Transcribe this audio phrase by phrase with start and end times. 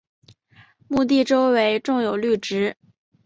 [0.87, 2.75] 墓地周围种有绿植。